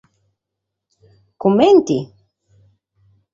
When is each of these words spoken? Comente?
Comente? 1.43 1.97